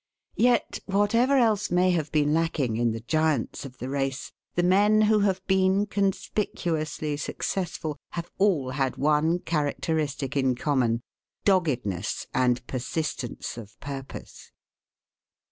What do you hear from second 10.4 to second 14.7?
common doggedness and persistence of purpose.